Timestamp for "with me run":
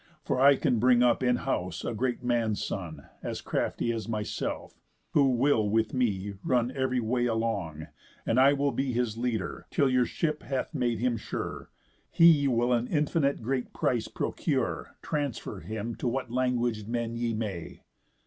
5.69-6.71